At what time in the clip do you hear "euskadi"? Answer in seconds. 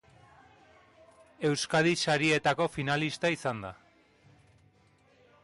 1.49-1.93